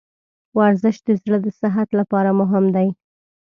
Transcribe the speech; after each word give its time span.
ورزش 0.57 0.97
د 1.07 1.09
زړه 1.21 1.37
د 1.45 1.47
صحت 1.59 1.89
لپاره 1.99 2.29
مهم 2.39 2.65
دی. 2.75 2.87